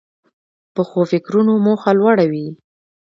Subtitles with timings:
[0.75, 2.47] پخو فکرونو موخه لوړه وي